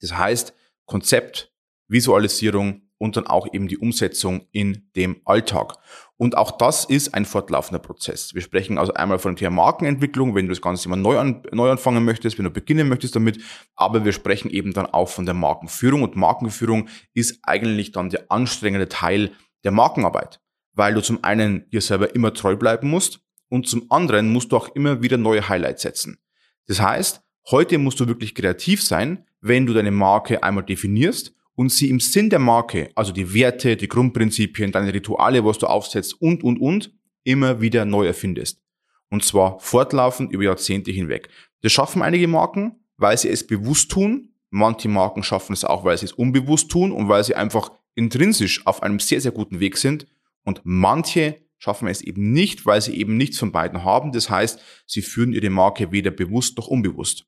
Das 0.00 0.16
heißt 0.16 0.54
Konzept, 0.86 1.52
Visualisierung 1.88 2.90
und 3.00 3.16
dann 3.16 3.26
auch 3.26 3.48
eben 3.52 3.66
die 3.66 3.78
Umsetzung 3.78 4.46
in 4.52 4.90
dem 4.94 5.20
Alltag. 5.24 5.74
Und 6.16 6.36
auch 6.36 6.50
das 6.58 6.84
ist 6.84 7.14
ein 7.14 7.24
fortlaufender 7.24 7.78
Prozess. 7.78 8.34
Wir 8.34 8.42
sprechen 8.42 8.76
also 8.76 8.92
einmal 8.92 9.18
von 9.18 9.32
dem 9.32 9.38
Thema 9.38 9.56
Markenentwicklung, 9.56 10.34
wenn 10.34 10.46
du 10.46 10.50
das 10.50 10.60
Ganze 10.60 10.86
immer 10.86 10.96
neu, 10.96 11.18
an, 11.18 11.42
neu 11.50 11.70
anfangen 11.70 12.04
möchtest, 12.04 12.36
wenn 12.36 12.44
du 12.44 12.50
beginnen 12.50 12.88
möchtest 12.88 13.16
damit. 13.16 13.40
Aber 13.74 14.04
wir 14.04 14.12
sprechen 14.12 14.50
eben 14.50 14.74
dann 14.74 14.84
auch 14.84 15.08
von 15.08 15.24
der 15.24 15.34
Markenführung. 15.34 16.02
Und 16.02 16.14
Markenführung 16.14 16.88
ist 17.14 17.38
eigentlich 17.42 17.92
dann 17.92 18.10
der 18.10 18.30
anstrengende 18.30 18.88
Teil 18.88 19.32
der 19.64 19.70
Markenarbeit, 19.70 20.42
weil 20.74 20.92
du 20.92 21.00
zum 21.00 21.24
einen 21.24 21.70
dir 21.70 21.80
selber 21.80 22.14
immer 22.14 22.34
treu 22.34 22.54
bleiben 22.54 22.90
musst, 22.90 23.20
und 23.50 23.68
zum 23.68 23.90
anderen 23.90 24.32
musst 24.32 24.52
du 24.52 24.56
auch 24.56 24.74
immer 24.74 25.02
wieder 25.02 25.18
neue 25.18 25.46
Highlights 25.46 25.82
setzen. 25.82 26.18
Das 26.66 26.80
heißt, 26.80 27.20
heute 27.50 27.76
musst 27.76 28.00
du 28.00 28.06
wirklich 28.06 28.34
kreativ 28.34 28.82
sein, 28.82 29.26
wenn 29.42 29.66
du 29.66 29.74
deine 29.74 29.90
Marke 29.90 30.42
einmal 30.42 30.64
definierst 30.64 31.34
und 31.56 31.70
sie 31.70 31.90
im 31.90 32.00
Sinn 32.00 32.30
der 32.30 32.38
Marke, 32.38 32.90
also 32.94 33.12
die 33.12 33.34
Werte, 33.34 33.76
die 33.76 33.88
Grundprinzipien, 33.88 34.72
deine 34.72 34.94
Rituale, 34.94 35.44
was 35.44 35.58
du 35.58 35.66
aufsetzt 35.66 36.20
und, 36.22 36.42
und, 36.42 36.58
und, 36.58 36.92
immer 37.24 37.60
wieder 37.60 37.84
neu 37.84 38.06
erfindest. 38.06 38.62
Und 39.10 39.24
zwar 39.24 39.58
fortlaufend 39.58 40.32
über 40.32 40.44
Jahrzehnte 40.44 40.90
hinweg. 40.92 41.28
Das 41.62 41.72
schaffen 41.72 42.02
einige 42.02 42.28
Marken, 42.28 42.76
weil 42.96 43.18
sie 43.18 43.28
es 43.28 43.46
bewusst 43.46 43.90
tun. 43.90 44.32
Manche 44.50 44.88
Marken 44.88 45.22
schaffen 45.22 45.52
es 45.52 45.64
auch, 45.64 45.84
weil 45.84 45.98
sie 45.98 46.06
es 46.06 46.12
unbewusst 46.12 46.70
tun 46.70 46.92
und 46.92 47.08
weil 47.08 47.24
sie 47.24 47.34
einfach 47.34 47.72
intrinsisch 47.94 48.66
auf 48.66 48.82
einem 48.82 49.00
sehr, 49.00 49.20
sehr 49.20 49.32
guten 49.32 49.60
Weg 49.60 49.76
sind. 49.76 50.06
Und 50.44 50.60
manche 50.64 51.42
schaffen 51.60 51.86
es 51.88 52.00
eben 52.00 52.32
nicht, 52.32 52.66
weil 52.66 52.80
sie 52.80 52.96
eben 52.96 53.16
nichts 53.16 53.38
von 53.38 53.52
beiden 53.52 53.84
haben. 53.84 54.12
Das 54.12 54.30
heißt, 54.30 54.60
sie 54.86 55.02
führen 55.02 55.32
ihre 55.32 55.50
Marke 55.50 55.92
weder 55.92 56.10
bewusst 56.10 56.56
noch 56.56 56.66
unbewusst. 56.66 57.26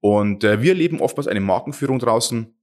Und 0.00 0.44
äh, 0.44 0.62
wir 0.62 0.72
erleben 0.72 1.00
oftmals 1.00 1.26
eine 1.26 1.40
Markenführung 1.40 1.98
draußen 1.98 2.54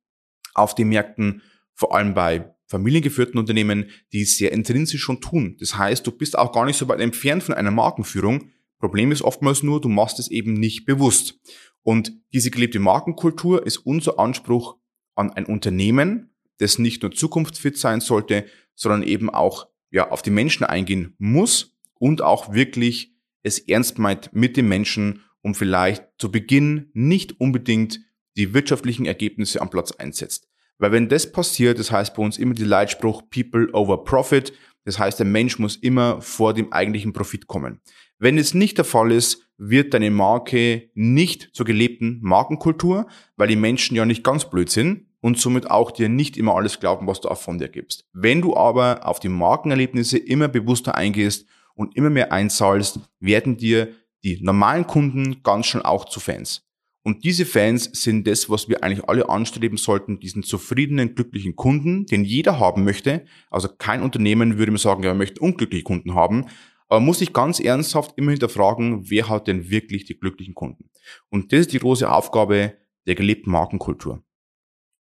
auf 0.54 0.76
den 0.76 0.90
Märkten, 0.90 1.42
vor 1.74 1.94
allem 1.94 2.14
bei 2.14 2.54
familiengeführten 2.68 3.40
Unternehmen, 3.40 3.90
die 4.14 4.26
sehr 4.26 4.52
intrinsisch 4.52 5.02
schon 5.02 5.20
tun. 5.20 5.58
Das 5.60 5.78
heißt, 5.78 6.06
du 6.06 6.12
bist 6.12 6.38
auch 6.38 6.52
gar 6.52 6.66
nicht 6.66 6.78
so 6.78 6.88
weit 6.88 7.00
entfernt 7.00 7.44
von 7.44 7.56
einer 7.56 7.72
Markenführung. 7.72 8.52
Problem 8.80 9.12
ist 9.12 9.24
oftmals 9.24 9.64
nur, 9.64 9.82
du 9.82 9.90
machst 9.90 10.20
es 10.20 10.30
eben 10.30 10.54
nicht 10.54 10.86
bewusst. 10.86 11.40
Und 11.82 12.12
diese 12.34 12.52
gelebte 12.52 12.80
Markenkultur 12.80 13.66
ist 13.66 13.78
unser 13.78 14.20
Anspruch 14.20 14.78
an 15.16 15.32
ein 15.32 15.46
Unternehmen, 15.46 16.36
das 16.60 16.78
nicht 16.78 17.02
nur 17.02 17.12
zukunftsfit 17.12 17.78
sein 17.78 18.02
sollte, 18.02 18.46
sondern 18.76 19.04
eben 19.04 19.30
auch 19.30 19.68
ja, 19.98 20.12
auf 20.12 20.22
die 20.22 20.30
Menschen 20.30 20.64
eingehen 20.64 21.16
muss 21.18 21.76
und 21.96 22.22
auch 22.22 22.54
wirklich 22.54 23.16
es 23.42 23.58
ernst 23.58 23.98
meint 23.98 24.32
mit 24.32 24.56
den 24.56 24.68
Menschen, 24.68 25.24
um 25.42 25.56
vielleicht 25.56 26.06
zu 26.20 26.32
Beginn 26.32 26.92
nicht 26.94 27.40
unbedingt 27.40 28.00
die 28.38 28.54
wirtschaftlichen 28.54 29.08
Ergebnisse 29.08 29.60
am 29.60 29.72
Platz 29.72 29.92
einsetzt. 29.92 30.48
Weil 30.78 30.92
wenn 30.92 31.10
das 31.10 31.32
passiert, 31.32 31.80
das 31.80 31.92
heißt 31.92 32.14
bei 32.14 32.22
uns 32.22 32.38
immer 32.38 32.54
die 32.54 32.64
Leitspruch 32.64 33.24
People 33.32 33.70
over 33.74 34.04
Profit, 34.04 34.54
das 34.84 35.00
heißt 35.00 35.18
der 35.18 35.26
Mensch 35.26 35.58
muss 35.58 35.76
immer 35.78 36.22
vor 36.22 36.54
dem 36.54 36.72
eigentlichen 36.72 37.12
Profit 37.12 37.48
kommen. 37.48 37.82
Wenn 38.20 38.38
es 38.38 38.54
nicht 38.54 38.78
der 38.78 38.86
Fall 38.86 39.12
ist, 39.12 39.50
wird 39.58 39.96
deine 39.96 40.12
Marke 40.12 40.92
nicht 40.94 41.50
zur 41.54 41.66
gelebten 41.66 42.20
Markenkultur, 42.22 43.08
weil 43.36 43.48
die 43.48 43.56
Menschen 43.56 43.98
ja 43.98 44.06
nicht 44.06 44.24
ganz 44.24 44.48
blöd 44.48 44.70
sind 44.70 45.07
und 45.22 45.40
somit 45.40 45.70
auch 45.70 45.92
dir 45.92 46.10
nicht 46.10 46.38
immer 46.38 46.56
alles 46.56 46.80
glauben, 46.80 47.08
was 47.08 47.22
du 47.22 47.30
auch 47.30 47.40
von 47.40 47.58
dir 47.58 47.70
gibst. 47.70 48.06
Wenn 48.14 48.42
du 48.42 48.56
aber 48.56 49.06
auf 49.08 49.20
die 49.20 49.30
Markenerlebnisse 49.30 50.18
immer 50.18 50.48
bewusster 50.48 50.96
eingehst 50.96 51.48
und 51.74 51.96
immer 51.96 52.10
mehr 52.10 52.32
einzahlst, 52.32 53.00
werden 53.20 53.58
dir 53.58 53.90
die 54.24 54.40
normalen 54.42 54.88
Kunden 54.88 55.42
ganz 55.44 55.68
schnell 55.68 55.84
auch 55.84 56.06
zu 56.06 56.20
Fans. 56.20 56.64
Und 57.04 57.24
diese 57.24 57.46
Fans 57.46 57.90
sind 57.94 58.28
das, 58.28 58.50
was 58.50 58.68
wir 58.68 58.84
eigentlich 58.84 59.08
alle 59.08 59.30
anstreben 59.30 59.78
sollten, 59.78 60.20
diesen 60.20 60.44
zufriedenen, 60.44 61.16
glücklichen 61.16 61.56
Kunden, 61.56 62.06
den 62.06 62.26
jeder 62.26 62.60
haben 62.60 62.84
möchte. 62.84 63.24
Also 63.50 63.70
kein 63.70 64.02
Unternehmen 64.02 64.58
würde 64.58 64.74
mir 64.74 64.78
sagen, 64.78 65.04
ja, 65.04 65.12
wir 65.12 65.18
möchten 65.18 65.40
unglückliche 65.40 65.86
Kunden 65.86 66.16
haben. 66.16 66.48
Aber 66.90 67.00
muss 67.00 67.22
ich 67.22 67.32
ganz 67.32 67.62
ernsthaft 67.62 68.14
immer 68.18 68.32
hinterfragen, 68.32 69.10
wer 69.10 69.30
hat 69.30 69.48
denn 69.48 69.70
wirklich 69.70 70.04
die 70.04 70.20
glücklichen 70.20 70.54
Kunden? 70.54 70.90
Und 71.30 71.54
das 71.54 71.62
ist 71.62 71.74
die 71.74 71.80
große 71.80 72.12
Aufgabe 72.12 72.74
der 73.06 73.16
gelebten 73.16 73.52
Markenkultur. 73.52 74.22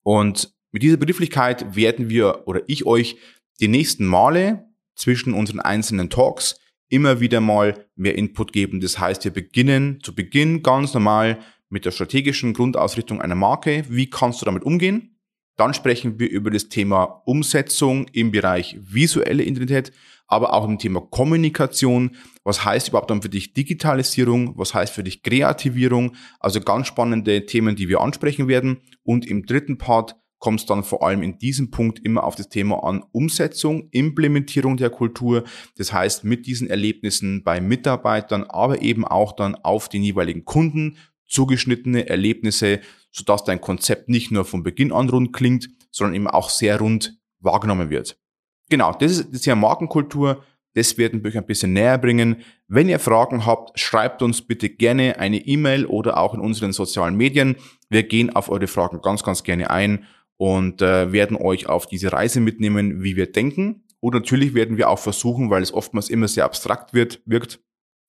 Und 0.06 0.54
mit 0.70 0.84
dieser 0.84 0.98
Begrifflichkeit 0.98 1.74
werden 1.74 2.08
wir 2.08 2.46
oder 2.46 2.60
ich 2.68 2.86
euch 2.86 3.16
die 3.58 3.66
nächsten 3.66 4.06
Male 4.06 4.68
zwischen 4.94 5.34
unseren 5.34 5.58
einzelnen 5.58 6.10
Talks 6.10 6.60
immer 6.88 7.18
wieder 7.18 7.40
mal 7.40 7.86
mehr 7.96 8.16
Input 8.16 8.52
geben. 8.52 8.80
Das 8.80 9.00
heißt, 9.00 9.24
wir 9.24 9.32
beginnen 9.32 9.98
zu 10.04 10.14
Beginn 10.14 10.62
ganz 10.62 10.94
normal 10.94 11.40
mit 11.70 11.86
der 11.86 11.90
strategischen 11.90 12.54
Grundausrichtung 12.54 13.20
einer 13.20 13.34
Marke. 13.34 13.84
Wie 13.88 14.08
kannst 14.08 14.40
du 14.40 14.44
damit 14.44 14.62
umgehen? 14.62 15.18
Dann 15.56 15.74
sprechen 15.74 16.20
wir 16.20 16.30
über 16.30 16.52
das 16.52 16.68
Thema 16.68 17.02
Umsetzung 17.24 18.06
im 18.12 18.30
Bereich 18.30 18.78
visuelle 18.78 19.42
Identität, 19.42 19.90
aber 20.28 20.54
auch 20.54 20.68
im 20.68 20.78
Thema 20.78 21.00
Kommunikation. 21.00 22.14
Was 22.46 22.64
heißt 22.64 22.90
überhaupt 22.90 23.10
dann 23.10 23.22
für 23.22 23.28
dich 23.28 23.54
Digitalisierung? 23.54 24.56
Was 24.56 24.72
heißt 24.72 24.94
für 24.94 25.02
dich 25.02 25.24
Kreativierung? 25.24 26.14
Also 26.38 26.60
ganz 26.60 26.86
spannende 26.86 27.44
Themen, 27.44 27.74
die 27.74 27.88
wir 27.88 28.00
ansprechen 28.00 28.46
werden. 28.46 28.82
Und 29.02 29.26
im 29.26 29.46
dritten 29.46 29.78
Part 29.78 30.14
kommt 30.38 30.60
es 30.60 30.66
dann 30.66 30.84
vor 30.84 31.04
allem 31.04 31.24
in 31.24 31.38
diesem 31.38 31.72
Punkt 31.72 31.98
immer 31.98 32.22
auf 32.22 32.36
das 32.36 32.48
Thema 32.48 32.84
an 32.84 33.02
Umsetzung, 33.10 33.88
Implementierung 33.90 34.76
der 34.76 34.90
Kultur. 34.90 35.42
Das 35.76 35.92
heißt, 35.92 36.22
mit 36.22 36.46
diesen 36.46 36.70
Erlebnissen 36.70 37.42
bei 37.42 37.60
Mitarbeitern, 37.60 38.44
aber 38.44 38.80
eben 38.80 39.04
auch 39.04 39.32
dann 39.32 39.56
auf 39.56 39.88
den 39.88 40.04
jeweiligen 40.04 40.44
Kunden 40.44 40.98
zugeschnittene 41.26 42.08
Erlebnisse, 42.08 42.78
sodass 43.10 43.42
dein 43.42 43.60
Konzept 43.60 44.08
nicht 44.08 44.30
nur 44.30 44.44
von 44.44 44.62
Beginn 44.62 44.92
an 44.92 45.10
rund 45.10 45.32
klingt, 45.32 45.68
sondern 45.90 46.14
eben 46.14 46.28
auch 46.28 46.50
sehr 46.50 46.78
rund 46.78 47.18
wahrgenommen 47.40 47.90
wird. 47.90 48.20
Genau, 48.68 48.92
das 48.92 49.10
ist, 49.10 49.28
das 49.30 49.40
ist 49.40 49.46
ja 49.46 49.56
Markenkultur. 49.56 50.44
Das 50.76 50.98
werden 50.98 51.24
wir 51.24 51.30
euch 51.30 51.38
ein 51.38 51.46
bisschen 51.46 51.72
näher 51.72 51.96
bringen. 51.96 52.36
Wenn 52.68 52.90
ihr 52.90 52.98
Fragen 52.98 53.46
habt, 53.46 53.80
schreibt 53.80 54.20
uns 54.20 54.42
bitte 54.42 54.68
gerne 54.68 55.18
eine 55.18 55.38
E-Mail 55.38 55.86
oder 55.86 56.18
auch 56.18 56.34
in 56.34 56.40
unseren 56.40 56.72
sozialen 56.72 57.16
Medien. 57.16 57.56
Wir 57.88 58.02
gehen 58.02 58.36
auf 58.36 58.50
eure 58.50 58.66
Fragen 58.66 59.00
ganz, 59.00 59.22
ganz 59.22 59.42
gerne 59.42 59.70
ein 59.70 60.04
und 60.36 60.82
äh, 60.82 61.12
werden 61.12 61.38
euch 61.38 61.66
auf 61.66 61.86
diese 61.86 62.12
Reise 62.12 62.40
mitnehmen, 62.40 63.02
wie 63.02 63.16
wir 63.16 63.32
denken. 63.32 63.84
Und 64.00 64.12
natürlich 64.12 64.52
werden 64.52 64.76
wir 64.76 64.90
auch 64.90 64.98
versuchen, 64.98 65.48
weil 65.48 65.62
es 65.62 65.72
oftmals 65.72 66.10
immer 66.10 66.28
sehr 66.28 66.44
abstrakt 66.44 66.92
wird, 66.92 67.22
wirkt, 67.24 67.58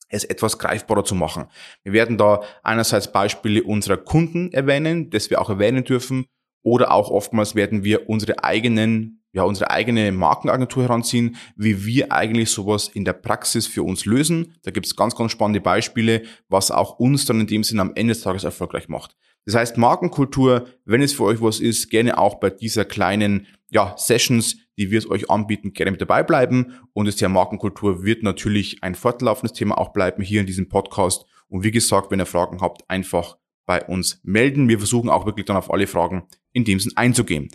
es 0.10 0.26
etwas 0.26 0.60
greifbarer 0.60 1.06
zu 1.06 1.16
machen. 1.16 1.46
Wir 1.84 1.94
werden 1.94 2.18
da 2.18 2.42
einerseits 2.64 3.14
Beispiele 3.14 3.64
unserer 3.64 3.98
Kunden 3.98 4.52
erwähnen, 4.52 5.10
das 5.10 5.30
wir 5.30 5.40
auch 5.40 5.50
erwähnen 5.50 5.86
dürfen, 5.86 6.26
oder 6.64 6.92
auch 6.92 7.12
oftmals 7.12 7.56
werden 7.56 7.86
wir 7.86 8.10
unsere 8.10 8.44
eigenen, 8.44 9.17
ja, 9.38 9.44
unsere 9.44 9.70
eigene 9.70 10.12
Markenagentur 10.12 10.82
heranziehen, 10.82 11.36
wie 11.56 11.86
wir 11.86 12.12
eigentlich 12.12 12.50
sowas 12.50 12.88
in 12.88 13.06
der 13.06 13.14
Praxis 13.14 13.68
für 13.68 13.84
uns 13.84 14.06
lösen. 14.06 14.56
Da 14.64 14.72
gibt 14.72 14.88
es 14.88 14.96
ganz, 14.96 15.16
ganz 15.16 15.32
spannende 15.32 15.62
Beispiele, 15.62 16.24
was 16.50 16.72
auch 16.72 16.98
uns 16.98 17.26
dann 17.26 17.40
in 17.40 17.46
dem 17.46 17.64
Sinne 17.64 17.82
am 17.82 17.92
Ende 17.94 18.16
des 18.16 18.24
Tages 18.24 18.44
erfolgreich 18.44 18.90
macht. 18.90 19.16
Das 19.46 19.54
heißt, 19.54 19.78
Markenkultur, 19.78 20.66
wenn 20.86 21.04
es 21.04 21.14
für 21.14 21.26
euch 21.26 21.40
was 21.40 21.60
ist, 21.60 21.92
gerne 21.92 22.18
auch 22.18 22.40
bei 22.40 22.50
dieser 22.50 22.84
kleinen 22.84 23.46
ja, 23.70 23.94
Sessions, 23.96 24.58
die 24.76 24.90
wir 24.90 24.98
es 24.98 25.10
euch 25.10 25.30
anbieten, 25.30 25.72
gerne 25.72 25.92
mit 25.92 26.02
dabei 26.02 26.24
bleiben. 26.24 26.74
Und 26.94 27.06
das 27.06 27.16
Thema 27.16 27.36
Markenkultur 27.36 28.04
wird 28.04 28.24
natürlich 28.24 28.84
ein 28.84 28.96
fortlaufendes 28.96 29.54
Thema 29.56 29.78
auch 29.78 29.94
bleiben 29.94 30.24
hier 30.24 30.42
in 30.42 30.48
diesem 30.48 30.68
Podcast. 30.68 31.28
Und 31.48 31.64
wie 31.64 31.72
gesagt, 31.72 32.10
wenn 32.10 32.20
ihr 32.20 32.26
Fragen 32.26 32.60
habt, 32.60 32.90
einfach 32.90 33.38
bei 33.68 33.86
uns 33.86 34.20
melden. 34.24 34.68
Wir 34.68 34.80
versuchen 34.80 35.10
auch 35.10 35.28
wirklich 35.28 35.46
dann 35.46 35.58
auf 35.58 35.72
alle 35.72 35.86
Fragen 35.86 36.24
in 36.54 36.64
dem 36.64 36.80
Sinn 36.80 36.94
einzugehen. 36.96 37.50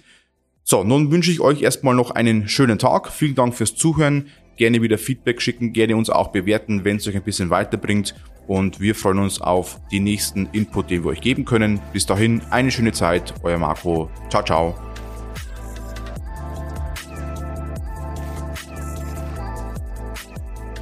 So, 0.64 0.84
nun 0.84 1.10
wünsche 1.10 1.30
ich 1.30 1.40
euch 1.40 1.62
erstmal 1.62 1.94
noch 1.94 2.12
einen 2.12 2.48
schönen 2.48 2.78
Tag. 2.78 3.12
Vielen 3.12 3.34
Dank 3.34 3.54
fürs 3.54 3.74
Zuhören. 3.74 4.28
Gerne 4.56 4.82
wieder 4.82 4.98
Feedback 4.98 5.42
schicken, 5.42 5.72
gerne 5.72 5.96
uns 5.96 6.10
auch 6.10 6.28
bewerten, 6.28 6.84
wenn 6.84 6.96
es 6.96 7.08
euch 7.08 7.16
ein 7.16 7.22
bisschen 7.22 7.50
weiterbringt 7.50 8.14
und 8.46 8.80
wir 8.80 8.94
freuen 8.94 9.18
uns 9.18 9.40
auf 9.40 9.80
die 9.90 9.98
nächsten 10.00 10.48
Input, 10.52 10.90
den 10.90 11.04
wir 11.04 11.10
euch 11.10 11.20
geben 11.20 11.44
können. 11.44 11.80
Bis 11.92 12.06
dahin 12.06 12.40
eine 12.50 12.70
schöne 12.70 12.92
Zeit, 12.92 13.34
euer 13.42 13.58
Marco. 13.58 14.08
Ciao, 14.28 14.44
ciao. 14.44 14.78